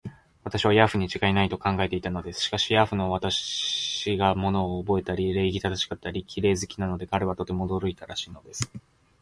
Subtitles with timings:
[0.43, 2.41] 私をヤーフにちがいない、と考えていたのです。
[2.41, 8.71] しかし、ヤーフの私が物をおぼえたり、礼儀正しかったり、綺麗好きなので、彼はとても驚いたらしいのです。